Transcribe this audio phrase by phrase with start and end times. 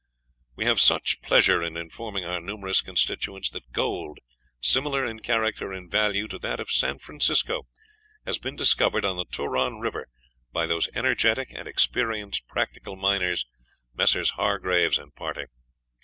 [0.55, 4.17] We have much pleasure in informing our numerous constituents that gold,
[4.59, 7.67] similar in character and value to that of San Francisco,
[8.25, 10.07] has been discovered on the Turon River
[10.51, 13.45] by those energetic and experienced practical miners,
[13.93, 14.31] Messrs.
[14.31, 15.45] Hargraves and party.